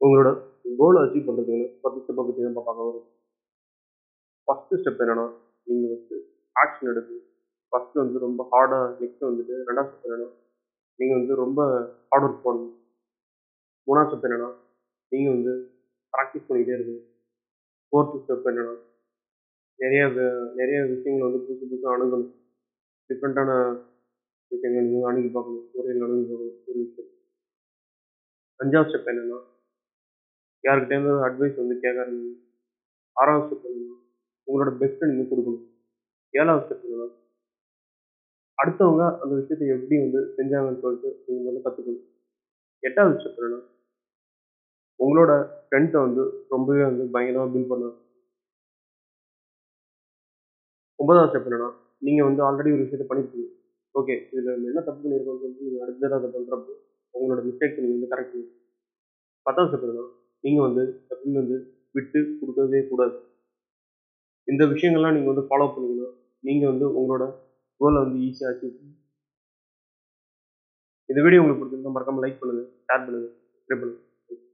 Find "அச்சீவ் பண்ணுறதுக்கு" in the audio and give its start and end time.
1.04-1.66